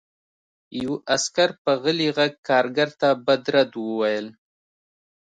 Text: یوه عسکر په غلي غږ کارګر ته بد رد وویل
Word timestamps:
یوه 0.81 0.97
عسکر 1.15 1.49
په 1.63 1.71
غلي 1.83 2.09
غږ 2.17 2.33
کارګر 2.47 2.89
ته 3.01 3.09
بد 3.25 3.43
رد 3.55 3.71
وویل 3.77 4.27